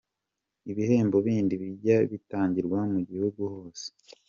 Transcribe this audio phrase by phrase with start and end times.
[0.71, 3.85] Ibihembo bindi bizajya bitangirwa mu gihugu hose.